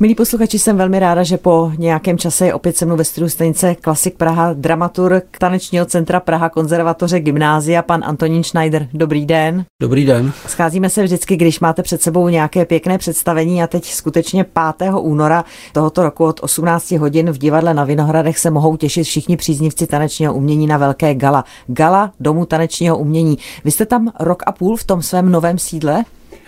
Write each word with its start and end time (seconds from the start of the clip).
Milí 0.00 0.14
posluchači, 0.14 0.58
jsem 0.58 0.76
velmi 0.76 0.98
ráda, 0.98 1.22
že 1.22 1.38
po 1.38 1.72
nějakém 1.78 2.18
čase 2.18 2.46
je 2.46 2.54
opět 2.54 2.76
se 2.76 2.86
mnou 2.86 2.96
ve 2.96 3.04
studiu 3.04 3.28
stanice 3.28 3.74
Klasik 3.74 4.16
Praha, 4.16 4.52
dramaturg 4.52 5.24
tanečního 5.38 5.86
centra 5.86 6.20
Praha, 6.20 6.48
konzervatoře 6.48 7.20
gymnázia, 7.20 7.82
pan 7.82 8.04
Antonín 8.04 8.44
Schneider. 8.44 8.88
Dobrý 8.94 9.26
den. 9.26 9.64
Dobrý 9.82 10.04
den. 10.04 10.32
Scházíme 10.46 10.90
se 10.90 11.02
vždycky, 11.02 11.36
když 11.36 11.60
máte 11.60 11.82
před 11.82 12.02
sebou 12.02 12.28
nějaké 12.28 12.64
pěkné 12.64 12.98
představení 12.98 13.62
a 13.62 13.66
teď 13.66 13.84
skutečně 13.84 14.44
5. 14.78 14.90
února 15.00 15.44
tohoto 15.72 16.02
roku 16.02 16.24
od 16.24 16.40
18 16.42 16.90
hodin 16.90 17.30
v 17.30 17.38
divadle 17.38 17.74
na 17.74 17.84
Vinohradech 17.84 18.38
se 18.38 18.50
mohou 18.50 18.76
těšit 18.76 19.04
všichni 19.04 19.36
příznivci 19.36 19.86
tanečního 19.86 20.34
umění 20.34 20.66
na 20.66 20.76
velké 20.76 21.14
gala. 21.14 21.44
Gala 21.66 22.12
Domu 22.20 22.46
tanečního 22.46 22.98
umění. 22.98 23.38
Vy 23.64 23.70
jste 23.70 23.86
tam 23.86 24.12
rok 24.20 24.42
a 24.46 24.52
půl 24.52 24.76
v 24.76 24.84
tom 24.84 25.02
svém 25.02 25.30
novém 25.30 25.58
sídle? 25.58 26.04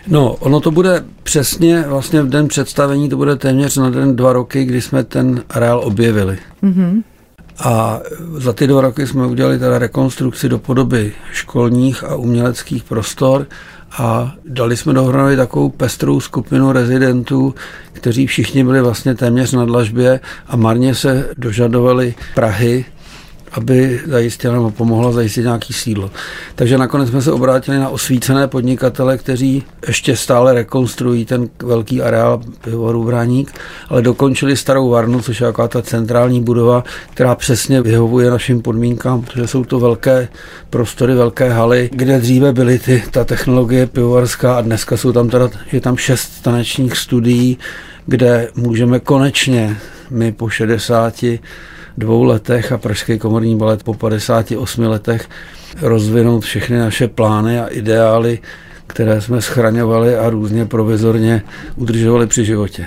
No, 0.09 0.33
ono 0.33 0.61
to 0.61 0.71
bude 0.71 1.05
přesně 1.23 1.85
vlastně 1.89 2.23
v 2.23 2.29
den 2.29 2.49
představení, 2.49 3.09
to 3.09 3.17
bude 3.17 3.37
téměř 3.37 3.77
na 3.77 3.91
den 3.91 4.17
dva 4.17 4.33
roky, 4.33 4.65
kdy 4.65 4.81
jsme 4.81 5.05
ten 5.05 5.43
areál 5.51 5.81
objevili. 5.85 6.39
Mm-hmm. 6.63 7.03
A 7.59 8.01
za 8.37 8.53
ty 8.53 8.67
dva 8.67 8.81
roky 8.81 9.07
jsme 9.07 9.27
udělali 9.27 9.59
teda 9.59 9.79
rekonstrukci 9.79 10.49
do 10.49 10.59
podoby 10.59 11.13
školních 11.33 12.05
a 12.05 12.15
uměleckých 12.15 12.85
prostor 12.85 13.47
a 13.99 14.35
dali 14.45 14.77
jsme 14.77 14.93
dohromady 14.93 15.37
takovou 15.37 15.69
pestrou 15.69 16.21
skupinu 16.21 16.73
rezidentů, 16.73 17.55
kteří 17.93 18.27
všichni 18.27 18.65
byli 18.65 18.81
vlastně 18.81 19.15
téměř 19.15 19.53
na 19.53 19.65
dlažbě 19.65 20.21
a 20.47 20.57
marně 20.57 20.95
se 20.95 21.29
dožadovali 21.39 22.15
Prahy, 22.35 22.85
aby 23.53 24.01
zajistila 24.07 24.55
nebo 24.55 24.71
pomohla 24.71 25.13
zajistit 25.13 25.43
nějaký 25.43 25.73
sídlo. 25.73 26.11
Takže 26.55 26.79
nakonec 26.79 27.09
jsme 27.09 27.23
se 27.23 27.33
obrátili 27.33 27.79
na 27.79 27.89
osvícené 27.89 28.49
podnikatele, 28.49 29.19
kteří 29.19 29.63
ještě 29.87 30.17
stále 30.17 30.55
rekonstruují 30.55 31.25
ten 31.25 31.49
velký 31.63 32.03
areál 32.03 32.41
pivovaru 32.65 33.05
Bráník, 33.05 33.53
ale 33.89 34.03
dokončili 34.03 34.57
starou 34.57 34.91
varnu, 34.91 35.23
což 35.23 35.41
je 35.41 35.47
taková 35.47 35.69
ta 35.69 35.83
centrální 35.83 36.41
budova, 36.41 36.85
která 37.15 37.35
přesně 37.35 37.83
vyhovuje 37.83 38.31
našim 38.31 38.63
podmínkám, 38.63 39.23
protože 39.23 39.47
jsou 39.47 39.65
to 39.65 39.81
velké 39.81 40.29
prostory, 40.71 41.15
velké 41.15 41.51
haly, 41.51 41.91
kde 41.93 42.19
dříve 42.19 42.53
byly 42.53 42.79
ty, 42.79 43.03
ta 43.11 43.25
technologie 43.25 43.87
pivovarská 43.87 44.57
a 44.57 44.61
dneska 44.61 44.97
jsou 44.97 45.13
tam 45.13 45.29
teda, 45.29 45.51
je 45.73 45.81
tam 45.81 45.97
šest 45.97 46.43
tanečních 46.43 46.97
studií, 46.97 47.59
kde 48.07 48.49
můžeme 48.55 49.01
konečně 49.01 49.77
my 50.11 50.33
po 50.33 50.49
60 50.49 51.25
dvou 51.99 52.25
letech 52.25 52.73
a 52.73 52.79
Pražský 52.79 53.19
komorní 53.19 53.57
balet 53.57 53.83
po 53.83 53.95
58 53.95 54.85
letech 54.85 55.29
rozvinout 55.81 56.41
všechny 56.41 56.79
naše 56.79 57.09
plány 57.09 57.61
a 57.61 57.67
ideály, 57.67 58.39
které 58.87 59.21
jsme 59.21 59.43
schraňovali 59.43 60.17
a 60.17 60.31
různě 60.31 60.67
provizorně 60.67 61.43
udržovali 61.77 62.27
při 62.27 62.45
životě. 62.45 62.87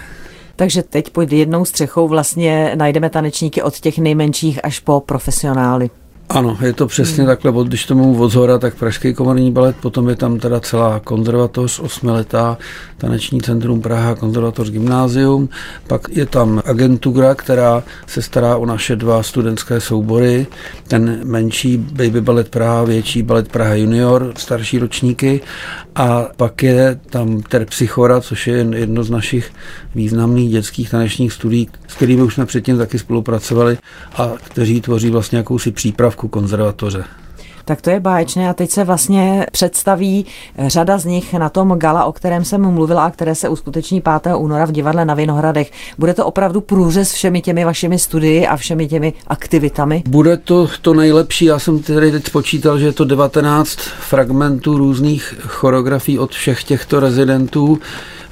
Takže 0.55 0.83
teď 0.83 1.09
pod 1.09 1.31
jednou 1.31 1.65
střechou 1.65 2.07
vlastně 2.07 2.71
najdeme 2.75 3.09
tanečníky 3.09 3.61
od 3.61 3.79
těch 3.79 3.97
nejmenších 3.97 4.59
až 4.65 4.79
po 4.79 4.99
profesionály. 4.99 5.89
Ano, 6.29 6.57
je 6.61 6.73
to 6.73 6.87
přesně 6.87 7.23
hmm. 7.23 7.27
takhle, 7.27 7.63
když 7.63 7.85
tomu 7.85 8.21
od 8.21 8.29
zhora, 8.29 8.57
tak 8.59 8.75
Pražský 8.75 9.13
komorní 9.13 9.51
balet, 9.51 9.75
potom 9.75 10.09
je 10.09 10.15
tam 10.15 10.39
teda 10.39 10.59
celá 10.59 10.99
konzervatoř, 10.99 11.79
osmiletá, 11.79 12.57
taneční 12.97 13.41
centrum 13.41 13.81
Praha, 13.81 14.15
konzervatoř 14.15 14.69
gymnázium, 14.69 15.49
pak 15.87 16.01
je 16.09 16.25
tam 16.25 16.61
agentura, 16.65 17.35
která 17.35 17.83
se 18.07 18.21
stará 18.21 18.57
o 18.57 18.65
naše 18.65 18.95
dva 18.95 19.23
studentské 19.23 19.81
soubory, 19.81 20.47
ten 20.87 21.19
menší 21.23 21.77
Baby 21.77 22.21
Ballet 22.21 22.49
Praha, 22.49 22.83
větší 22.83 23.23
Ballet 23.23 23.47
Praha 23.47 23.73
Junior, 23.73 24.33
starší 24.37 24.79
ročníky. 24.79 25.41
A 25.95 26.27
pak 26.37 26.63
je 26.63 26.99
tam 27.09 27.41
Terpsychora, 27.41 28.21
což 28.21 28.47
je 28.47 28.67
jedno 28.75 29.03
z 29.03 29.09
našich 29.09 29.51
významných 29.95 30.51
dětských 30.51 30.89
tanečních 30.89 31.33
studií, 31.33 31.69
s 31.87 31.95
kterými 31.95 32.21
už 32.21 32.33
jsme 32.33 32.45
předtím 32.45 32.77
taky 32.77 32.99
spolupracovali 32.99 33.77
a 34.15 34.31
kteří 34.43 34.81
tvoří 34.81 35.09
vlastně 35.09 35.37
jakousi 35.37 35.71
přípravku 35.71 36.18
konzervatoře. 36.27 37.03
Tak 37.65 37.81
to 37.81 37.89
je 37.89 37.99
báječné 37.99 38.49
a 38.49 38.53
teď 38.53 38.69
se 38.69 38.83
vlastně 38.83 39.45
představí 39.51 40.25
řada 40.67 40.97
z 40.97 41.05
nich 41.05 41.33
na 41.33 41.49
tom 41.49 41.69
gala, 41.69 42.05
o 42.05 42.11
kterém 42.11 42.45
jsem 42.45 42.73
mluvila 42.73 43.05
a 43.05 43.11
které 43.11 43.35
se 43.35 43.49
uskuteční 43.49 44.01
5. 44.01 44.35
února 44.35 44.65
v 44.65 44.71
divadle 44.71 45.05
na 45.05 45.13
Vinohradech. 45.13 45.71
Bude 45.97 46.13
to 46.13 46.25
opravdu 46.25 46.61
průřez 46.61 47.13
všemi 47.13 47.41
těmi 47.41 47.65
vašimi 47.65 47.99
studii 47.99 48.47
a 48.47 48.57
všemi 48.57 48.87
těmi 48.87 49.13
aktivitami? 49.27 50.03
Bude 50.07 50.37
to 50.37 50.67
to 50.81 50.93
nejlepší. 50.93 51.45
Já 51.45 51.59
jsem 51.59 51.79
tedy 51.79 52.11
teď 52.11 52.25
spočítal, 52.25 52.79
že 52.79 52.85
je 52.85 52.93
to 52.93 53.05
19 53.05 53.75
fragmentů 53.99 54.77
různých 54.77 55.35
choreografií 55.47 56.19
od 56.19 56.31
všech 56.31 56.63
těchto 56.63 56.99
rezidentů. 56.99 57.79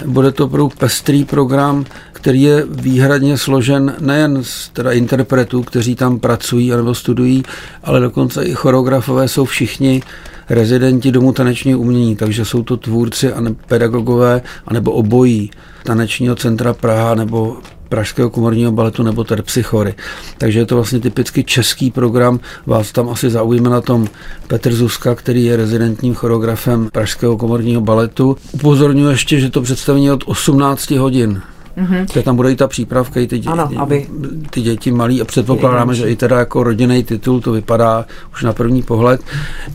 Bude 0.06 0.32
to 0.32 0.46
opravdu 0.46 0.70
pestrý 0.70 1.26
program, 1.26 1.86
který 2.14 2.42
je 2.42 2.66
výhradně 2.70 3.38
složen 3.38 3.96
nejen 4.00 4.44
z 4.44 4.70
teda 4.70 4.92
interpretů, 4.92 5.64
kteří 5.64 5.96
tam 5.96 6.20
pracují 6.20 6.72
nebo 6.72 6.96
studují, 6.96 7.44
ale 7.84 8.00
dokonce 8.00 8.44
i 8.44 8.54
choreografové 8.54 9.28
jsou 9.28 9.46
všichni 9.46 10.02
rezidenti 10.50 11.12
Domu 11.12 11.34
tanečního 11.34 11.80
umění, 11.80 12.16
takže 12.16 12.46
jsou 12.46 12.64
to 12.64 12.78
tvůrci 12.78 13.34
a 13.34 13.42
pedagogové, 13.68 14.42
anebo 14.68 14.92
obojí 14.92 15.52
tanečního 15.84 16.36
centra 16.36 16.74
Praha 16.74 17.16
nebo 17.16 17.58
Pražského 17.90 18.30
komorního 18.30 18.72
baletu 18.72 19.04
nebo 19.04 19.24
terpsychory. 19.24 19.94
Takže 20.38 20.60
je 20.60 20.66
to 20.66 20.76
vlastně 20.76 21.00
typicky 21.00 21.44
český 21.44 21.92
program. 21.92 22.40
Vás 22.66 22.92
tam 22.92 23.10
asi 23.10 23.30
zaujme 23.30 23.70
na 23.70 23.82
tom 23.82 24.08
Petr 24.48 24.74
Zuska, 24.74 25.16
který 25.16 25.46
je 25.46 25.58
rezidentním 25.58 26.16
choreografem 26.16 26.90
Pražského 26.90 27.38
komorního 27.38 27.82
baletu. 27.82 28.38
Upozorňuji 28.52 29.10
ještě, 29.10 29.40
že 29.40 29.50
to 29.50 29.62
představení 29.62 30.06
je 30.06 30.14
od 30.14 30.24
18 30.26 30.92
hodin. 30.92 31.42
Mm-hmm. 31.78 32.06
Tak 32.14 32.24
tam 32.24 32.36
bude 32.36 32.52
i 32.52 32.56
ta 32.56 32.68
přípravka, 32.68 33.20
i 33.20 33.28
ty, 33.28 33.40
děti, 33.40 33.50
ano, 33.50 33.70
aby... 33.78 34.08
ty 34.50 34.62
děti 34.62 34.92
malí 34.92 35.22
a 35.22 35.26
předpokládáme, 35.26 35.96
že 35.96 36.10
i 36.10 36.16
teda 36.16 36.40
jako 36.40 36.64
rodinný 36.64 37.04
titul 37.04 37.42
to 37.42 37.52
vypadá 37.52 38.06
už 38.34 38.44
na 38.44 38.54
první 38.54 38.84
pohled. 38.84 39.22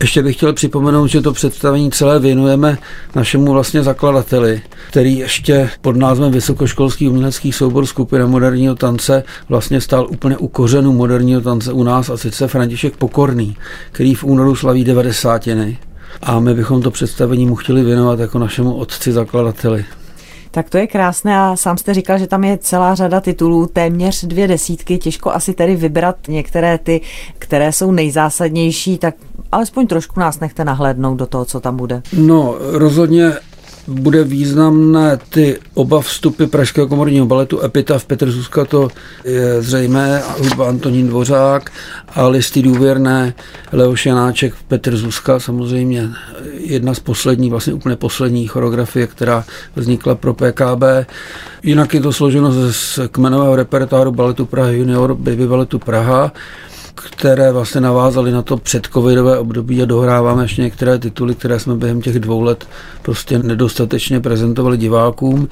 Ještě 0.01 0.23
bych 0.23 0.37
chtěl 0.37 0.53
připomenout, 0.53 1.07
že 1.07 1.21
to 1.21 1.33
představení 1.33 1.91
celé 1.91 2.19
věnujeme 2.19 2.79
našemu 3.15 3.53
vlastně 3.53 3.83
zakladateli, 3.83 4.63
který 4.91 5.19
ještě 5.19 5.71
pod 5.81 5.97
názvem 5.97 6.33
Vysokoškolský 6.33 7.09
umělecký 7.09 7.53
soubor 7.53 7.87
skupina 7.87 8.27
moderního 8.27 8.75
tance 8.75 9.25
vlastně 9.49 9.81
stál 9.81 10.07
úplně 10.11 10.37
u 10.37 10.49
kořenu 10.49 10.93
moderního 10.93 11.41
tance 11.41 11.73
u 11.73 11.83
nás 11.83 12.11
a 12.11 12.17
sice 12.17 12.49
František 12.49 12.97
Pokorný, 12.97 13.57
který 13.93 14.15
v 14.15 14.25
únoru 14.25 14.57
slaví 14.57 14.85
90. 14.85 15.49
A 16.23 16.41
my 16.41 16.55
bychom 16.55 16.83
to 16.83 16.91
představení 16.91 17.47
mu 17.47 17.55
chtěli 17.55 17.85
věnovat 17.85 18.21
jako 18.21 18.39
našemu 18.39 18.75
otci 18.75 19.13
zakladateli. 19.13 19.85
Tak 20.55 20.71
to 20.71 20.79
je 20.79 20.87
krásné 20.87 21.39
a 21.39 21.57
sám 21.57 21.79
jste 21.79 21.95
říkal, 21.95 22.19
že 22.19 22.27
tam 22.27 22.45
je 22.45 22.59
celá 22.59 22.95
řada 22.95 23.21
titulů, 23.21 23.67
téměř 23.67 24.25
dvě 24.25 24.49
desítky, 24.49 24.99
těžko 24.99 25.33
asi 25.33 25.55
tedy 25.55 25.77
vybrat 25.77 26.17
některé 26.29 26.79
ty, 26.79 27.01
které 27.39 27.73
jsou 27.73 27.93
nejzásadnější, 27.93 28.99
tak 28.99 29.15
alespoň 29.53 29.87
trošku 29.87 30.21
nás 30.21 30.41
nechte 30.41 30.65
nahlédnout 30.65 31.15
do 31.19 31.27
toho, 31.27 31.45
co 31.45 31.61
tam 31.61 31.77
bude. 31.77 32.03
No, 32.13 32.55
rozhodně 32.59 33.33
bude 33.89 34.25
významné 34.25 35.19
ty 35.29 35.59
oba 35.75 36.01
vstupy 36.01 36.47
Pražského 36.47 36.87
komorního 36.87 37.27
baletu 37.27 37.65
Epitaf 37.65 38.05
Petr 38.05 38.31
Zuzka, 38.31 38.65
to 38.65 38.89
je 39.25 39.63
zřejmé, 39.63 40.23
hudba 40.39 40.69
Antonín 40.69 41.09
Dvořák 41.09 41.71
a 42.15 42.29
listy 42.29 42.63
důvěrné 42.63 43.35
Leoš 43.73 44.07
Janáček, 44.07 44.55
Petr 44.69 44.97
Zuzka, 44.97 45.41
samozřejmě 45.41 46.09
jedna 46.55 46.95
z 46.95 47.01
posledních, 47.01 47.51
vlastně 47.51 47.73
úplně 47.73 47.97
poslední 47.97 48.47
choreografie, 48.47 49.07
která 49.07 49.45
vznikla 49.77 50.15
pro 50.15 50.35
PKB. 50.35 50.83
Jinak 51.63 51.95
je 51.95 52.01
to 52.01 52.13
složeno 52.13 52.73
z 52.73 52.99
kmenového 53.09 53.57
repertoáru 53.57 54.13
baletu 54.13 54.47
Praha 54.47 54.71
Junior, 54.71 55.15
Baby 55.15 55.47
baletu 55.47 55.79
Praha, 55.79 56.33
které 56.95 57.53
vlastně 57.53 57.81
navázaly 57.81 58.33
na 58.33 58.43
to 58.43 58.57
předcovidové 58.57 59.39
období 59.39 59.83
a 59.83 59.87
dohráváme 59.87 60.45
ještě 60.45 60.63
některé 60.63 60.99
tituly, 60.99 61.35
které 61.35 61.61
jsme 61.61 61.77
během 61.77 62.03
těch 62.03 62.19
dvou 62.19 62.41
let 62.43 62.69
prostě 63.03 63.39
nedostatečně 63.39 64.21
prezentovali 64.21 64.77
divákům. 64.77 65.49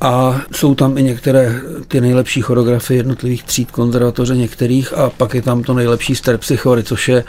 A 0.00 0.40
jsou 0.52 0.74
tam 0.74 0.98
i 0.98 1.02
některé 1.02 1.60
ty 1.88 2.00
nejlepší 2.00 2.40
choreografie 2.40 2.98
jednotlivých 2.98 3.42
tříd 3.44 3.70
konzervatoře 3.70 4.36
některých 4.36 4.92
a 4.92 5.10
pak 5.10 5.34
je 5.34 5.42
tam 5.42 5.62
to 5.62 5.74
nejlepší 5.74 6.14
z 6.14 6.20
terpsychory, 6.20 6.82
což 6.82 7.08
je 7.08 7.24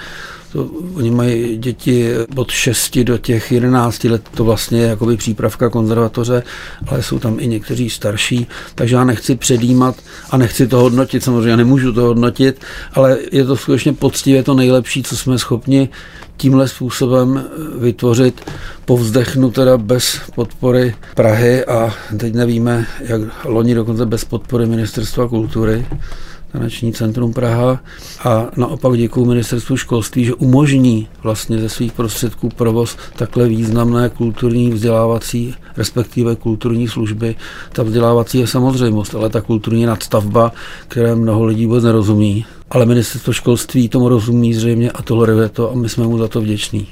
to, 0.55 0.69
oni 0.95 1.11
mají 1.11 1.57
děti 1.57 2.11
od 2.35 2.51
6 2.51 2.97
do 2.97 3.17
těch 3.17 3.51
11 3.51 4.03
let, 4.03 4.29
to 4.35 4.43
vlastně 4.43 4.79
je 4.79 4.87
jakoby 4.87 5.17
přípravka 5.17 5.69
konzervatoře, 5.69 6.43
ale 6.87 7.03
jsou 7.03 7.19
tam 7.19 7.39
i 7.39 7.47
někteří 7.47 7.89
starší, 7.89 8.47
takže 8.75 8.95
já 8.95 9.03
nechci 9.03 9.35
předjímat 9.35 9.95
a 10.29 10.37
nechci 10.37 10.67
to 10.67 10.79
hodnotit, 10.79 11.23
samozřejmě 11.23 11.57
nemůžu 11.57 11.93
to 11.93 12.01
hodnotit, 12.01 12.61
ale 12.93 13.17
je 13.31 13.45
to 13.45 13.57
skutečně 13.57 13.93
poctivě 13.93 14.43
to 14.43 14.53
nejlepší, 14.53 15.03
co 15.03 15.17
jsme 15.17 15.39
schopni 15.39 15.89
tímhle 16.37 16.67
způsobem 16.67 17.45
vytvořit 17.79 18.51
po 18.85 18.97
vzdechnu 18.97 19.51
teda 19.51 19.77
bez 19.77 20.19
podpory 20.35 20.95
Prahy 21.15 21.65
a 21.65 21.93
teď 22.17 22.33
nevíme, 22.33 22.85
jak 22.99 23.21
loni 23.45 23.75
dokonce 23.75 24.05
bez 24.05 24.25
podpory 24.25 24.65
Ministerstva 24.65 25.27
kultury, 25.27 25.85
taneční 26.55 26.93
centrum 26.93 27.33
Praha 27.33 27.79
a 28.23 28.47
naopak 28.57 28.97
děkuji 28.97 29.25
ministerstvu 29.25 29.77
školství, 29.77 30.25
že 30.25 30.33
umožní 30.33 31.07
vlastně 31.23 31.57
ze 31.57 31.69
svých 31.69 31.91
prostředků 31.91 32.49
provoz 32.49 32.97
takhle 33.15 33.47
významné 33.47 34.09
kulturní 34.09 34.71
vzdělávací, 34.71 35.55
respektive 35.77 36.35
kulturní 36.35 36.87
služby. 36.87 37.35
Ta 37.73 37.83
vzdělávací 37.83 38.39
je 38.39 38.47
samozřejmost, 38.47 39.15
ale 39.15 39.29
ta 39.29 39.41
kulturní 39.41 39.85
nadstavba, 39.85 40.51
které 40.87 41.15
mnoho 41.15 41.45
lidí 41.45 41.65
vůbec 41.65 41.83
nerozumí. 41.83 42.45
Ale 42.69 42.85
ministerstvo 42.85 43.33
školství 43.33 43.89
tomu 43.89 44.09
rozumí 44.09 44.53
zřejmě 44.53 44.91
a 44.91 45.01
toleruje 45.01 45.49
to 45.49 45.71
a 45.71 45.75
my 45.75 45.89
jsme 45.89 46.07
mu 46.07 46.17
za 46.17 46.27
to 46.27 46.41
vděční. 46.41 46.87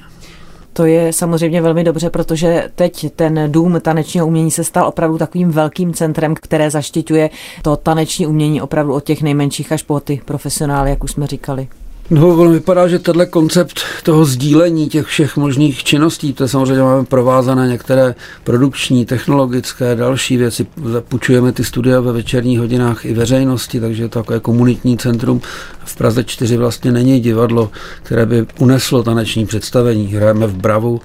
To 0.74 0.86
je 0.86 1.14
samozřejmě 1.14 1.62
velmi 1.62 1.84
dobře, 1.84 2.10
protože 2.10 2.70
teď 2.76 3.14
ten 3.16 3.52
dům 3.52 3.80
tanečního 3.82 4.28
umění 4.28 4.52
se 4.52 4.64
stal 4.64 4.88
opravdu 4.88 5.18
takovým 5.18 5.52
velkým 5.52 5.94
centrem, 5.94 6.36
které 6.36 6.72
zaštiťuje 6.72 7.30
to 7.62 7.76
taneční 7.76 8.28
umění 8.28 8.62
opravdu 8.62 8.94
od 8.94 9.04
těch 9.04 9.22
nejmenších 9.22 9.72
až 9.72 9.84
po 9.84 10.00
ty 10.00 10.22
profesionály, 10.26 10.90
jak 10.90 11.04
už 11.04 11.12
jsme 11.12 11.28
říkali. 11.28 11.68
No, 12.10 12.28
ono 12.28 12.50
vypadá, 12.50 12.88
že 12.88 13.00
tenhle 13.00 13.26
koncept 13.26 13.80
toho 14.04 14.26
sdílení 14.26 14.90
těch 14.90 15.06
všech 15.06 15.38
možných 15.38 15.84
činností, 15.84 16.34
to 16.34 16.48
samozřejmě 16.48 16.84
máme 16.84 17.06
provázané 17.06 17.68
některé 17.68 18.16
produkční, 18.44 19.06
technologické, 19.06 19.96
další 19.96 20.38
věci. 20.38 20.68
Půjčujeme 21.10 21.52
ty 21.52 21.64
studia 21.64 22.00
ve 22.00 22.12
večerních 22.12 22.60
hodinách 22.60 23.06
i 23.06 23.14
veřejnosti, 23.14 23.80
takže 23.80 24.04
je 24.04 24.10
to 24.10 24.20
takové 24.20 24.40
komunitní 24.40 24.98
centrum. 24.98 25.42
V 25.86 25.96
Praze 25.96 26.24
4 26.24 26.58
vlastně 26.58 26.92
není 26.92 27.20
divadlo, 27.20 27.72
které 28.04 28.26
by 28.26 28.46
uneslo 28.60 29.04
taneční 29.04 29.46
představení. 29.46 30.08
Hrajeme 30.08 30.48
v 30.48 30.56
Bravu, 30.56 31.02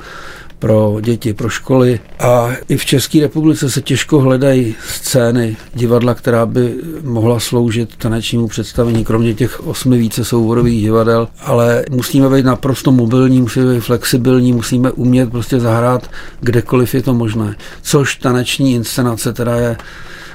pro 0.59 0.97
děti, 1.01 1.35
pro 1.35 1.49
školy. 1.49 2.01
A 2.19 2.51
i 2.69 2.77
v 2.77 2.85
České 2.85 3.21
republice 3.21 3.71
se 3.71 3.83
těžko 3.83 4.21
hledají 4.21 4.75
scény 4.89 5.57
divadla, 5.75 6.15
která 6.15 6.47
by 6.47 6.75
mohla 7.03 7.41
sloužit 7.41 7.97
tanečnímu 7.97 8.49
představení, 8.49 9.05
kromě 9.05 9.35
těch 9.35 9.67
osmi 9.67 9.99
více 9.99 10.25
souborových 10.25 10.83
divadel, 10.83 11.29
ale 11.41 11.85
musíme 11.91 12.29
být 12.29 12.45
naprosto 12.45 12.93
mobilní, 12.93 13.41
musíme 13.41 13.75
být 13.75 13.81
flexibilní, 13.81 14.53
musíme 14.53 14.93
umět 14.93 15.31
prostě 15.31 15.61
zahrát 15.61 16.11
kdekoliv 16.41 16.95
je 16.95 17.03
to 17.03 17.15
možné. 17.15 17.57
Což 17.83 18.17
taneční 18.17 18.75
inscenace 18.75 19.33
teda 19.33 19.57
je 19.57 19.77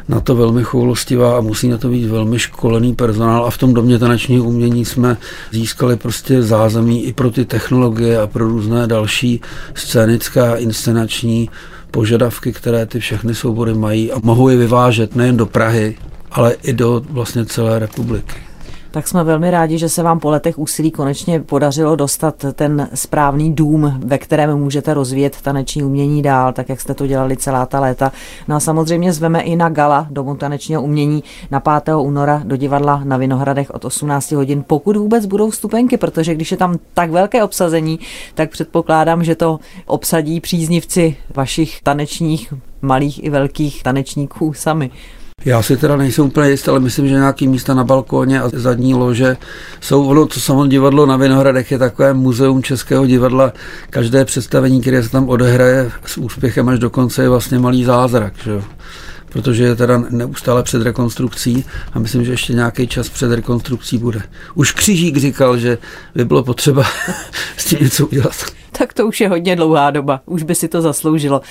na 0.09 0.19
to 0.19 0.35
velmi 0.35 0.63
choulostivá 0.63 1.37
a 1.37 1.41
musí 1.41 1.67
na 1.67 1.77
to 1.77 1.89
být 1.89 2.05
velmi 2.05 2.39
školený 2.39 2.95
personál. 2.95 3.45
A 3.45 3.49
v 3.49 3.57
tom 3.57 3.73
domě 3.73 3.99
tanečního 3.99 4.45
umění 4.45 4.85
jsme 4.85 5.17
získali 5.51 5.95
prostě 5.95 6.41
zázemí 6.41 7.05
i 7.05 7.13
pro 7.13 7.31
ty 7.31 7.45
technologie 7.45 8.21
a 8.21 8.27
pro 8.27 8.47
různé 8.47 8.87
další 8.87 9.41
scénické 9.73 10.41
a 10.41 10.55
inscenační 10.55 11.49
požadavky, 11.91 12.53
které 12.53 12.85
ty 12.85 12.99
všechny 12.99 13.35
soubory 13.35 13.73
mají 13.73 14.11
a 14.11 14.19
mohou 14.23 14.49
je 14.49 14.57
vyvážet 14.57 15.15
nejen 15.15 15.37
do 15.37 15.45
Prahy, 15.45 15.97
ale 16.31 16.55
i 16.63 16.73
do 16.73 17.01
vlastně 17.09 17.45
celé 17.45 17.79
republiky 17.79 18.35
tak 18.93 19.07
jsme 19.07 19.23
velmi 19.23 19.51
rádi, 19.51 19.77
že 19.77 19.89
se 19.89 20.03
vám 20.03 20.19
po 20.19 20.29
letech 20.29 20.59
úsilí 20.59 20.91
konečně 20.91 21.39
podařilo 21.39 21.95
dostat 21.95 22.45
ten 22.53 22.89
správný 22.93 23.53
dům, 23.53 23.99
ve 24.05 24.17
kterém 24.17 24.59
můžete 24.59 24.93
rozvíjet 24.93 25.41
taneční 25.41 25.83
umění 25.83 26.21
dál, 26.21 26.53
tak 26.53 26.69
jak 26.69 26.81
jste 26.81 26.93
to 26.93 27.07
dělali 27.07 27.37
celá 27.37 27.65
ta 27.65 27.79
léta. 27.79 28.11
No 28.47 28.55
a 28.55 28.59
samozřejmě 28.59 29.13
zveme 29.13 29.41
i 29.41 29.55
na 29.55 29.69
gala 29.69 30.07
Domu 30.11 30.35
tanečního 30.35 30.81
umění 30.81 31.23
na 31.51 31.59
5. 31.59 31.95
února 31.95 32.41
do 32.45 32.55
divadla 32.55 33.01
na 33.03 33.17
Vinohradech 33.17 33.71
od 33.71 33.85
18 33.85 34.31
hodin, 34.31 34.63
pokud 34.67 34.95
vůbec 34.97 35.25
budou 35.25 35.49
vstupenky, 35.49 35.97
protože 35.97 36.35
když 36.35 36.51
je 36.51 36.57
tam 36.57 36.79
tak 36.93 37.11
velké 37.11 37.43
obsazení, 37.43 37.99
tak 38.35 38.49
předpokládám, 38.49 39.23
že 39.23 39.35
to 39.35 39.59
obsadí 39.85 40.39
příznivci 40.39 41.15
vašich 41.35 41.81
tanečních 41.81 42.53
malých 42.81 43.23
i 43.23 43.29
velkých 43.29 43.83
tanečníků 43.83 44.53
sami. 44.53 44.91
Já 45.45 45.61
si 45.61 45.77
teda 45.77 45.95
nejsem 45.97 46.25
úplně 46.25 46.49
jist, 46.49 46.69
ale 46.69 46.79
myslím, 46.79 47.07
že 47.07 47.13
nějaký 47.13 47.47
místa 47.47 47.73
na 47.73 47.83
balkóně 47.83 48.41
a 48.41 48.49
zadní 48.53 48.93
lože 48.93 49.37
jsou. 49.81 50.07
Ono, 50.07 50.25
to 50.25 50.39
samo 50.39 50.67
divadlo 50.67 51.05
na 51.05 51.17
Vinohradech 51.17 51.71
je 51.71 51.77
takové 51.77 52.13
muzeum 52.13 52.63
českého 52.63 53.05
divadla. 53.05 53.53
Každé 53.89 54.25
představení, 54.25 54.81
které 54.81 55.03
se 55.03 55.09
tam 55.09 55.29
odehraje 55.29 55.91
s 56.05 56.17
úspěchem 56.17 56.69
až 56.69 56.79
do 56.79 56.89
konce, 56.89 57.21
je 57.21 57.29
vlastně 57.29 57.59
malý 57.59 57.83
zázrak. 57.83 58.33
Že? 58.43 58.61
protože 59.29 59.63
je 59.63 59.75
teda 59.75 60.03
neustále 60.09 60.63
před 60.63 60.81
rekonstrukcí 60.81 61.65
a 61.93 61.99
myslím, 61.99 62.25
že 62.25 62.31
ještě 62.31 62.53
nějaký 62.53 62.87
čas 62.87 63.09
před 63.09 63.35
rekonstrukcí 63.35 63.97
bude. 63.97 64.21
Už 64.53 64.71
Křižík 64.71 65.17
říkal, 65.17 65.57
že 65.57 65.77
by 66.15 66.25
bylo 66.25 66.43
potřeba 66.43 66.83
s 67.57 67.65
tím 67.65 67.79
něco 67.81 68.07
udělat 68.07 68.62
tak 68.77 68.93
to 68.93 69.07
už 69.07 69.21
je 69.21 69.29
hodně 69.29 69.55
dlouhá 69.55 69.91
doba, 69.91 70.21
už 70.25 70.43
by 70.43 70.55
si 70.55 70.67
to 70.67 70.81
zasloužilo. 70.81 71.41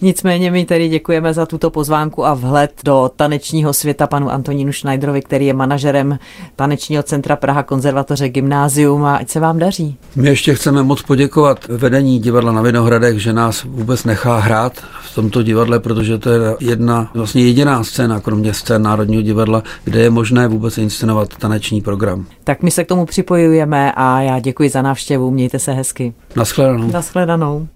Nicméně 0.00 0.50
my 0.50 0.64
tedy 0.64 0.88
děkujeme 0.88 1.34
za 1.34 1.46
tuto 1.46 1.70
pozvánku 1.70 2.26
a 2.26 2.34
vhled 2.34 2.72
do 2.84 3.10
tanečního 3.16 3.72
světa 3.72 4.06
panu 4.06 4.30
Antonínu 4.30 4.72
Schneiderovi, 4.72 5.22
který 5.22 5.46
je 5.46 5.54
manažerem 5.54 6.18
tanečního 6.56 7.02
centra 7.02 7.36
Praha 7.36 7.62
konzervatoře 7.62 8.28
Gymnázium 8.28 9.04
a 9.04 9.16
ať 9.16 9.28
se 9.28 9.40
vám 9.40 9.58
daří. 9.58 9.96
My 10.16 10.28
ještě 10.28 10.54
chceme 10.54 10.82
moc 10.82 11.02
poděkovat 11.02 11.68
vedení 11.68 12.18
divadla 12.18 12.52
na 12.52 12.62
Vinohradech, 12.62 13.18
že 13.18 13.32
nás 13.32 13.64
vůbec 13.64 14.04
nechá 14.04 14.38
hrát 14.38 14.72
v 15.02 15.14
tomto 15.14 15.42
divadle, 15.42 15.80
protože 15.80 16.18
to 16.18 16.30
je 16.30 16.56
jedna, 16.60 17.10
vlastně 17.14 17.42
jediná 17.42 17.84
scéna, 17.84 18.20
kromě 18.20 18.54
scén 18.54 18.82
Národního 18.82 19.22
divadla, 19.22 19.62
kde 19.84 20.00
je 20.00 20.10
možné 20.10 20.48
vůbec 20.48 20.78
inscenovat 20.78 21.36
taneční 21.36 21.80
program. 21.80 22.26
Tak 22.50 22.62
my 22.62 22.70
se 22.70 22.84
k 22.84 22.88
tomu 22.88 23.06
připojujeme 23.06 23.92
a 23.96 24.20
já 24.20 24.38
děkuji 24.38 24.68
za 24.68 24.82
návštěvu, 24.82 25.30
mějte 25.30 25.58
se 25.58 25.72
hezky. 25.72 26.14
Naschledanou. 26.36 26.90
Naschledanou. 26.92 27.68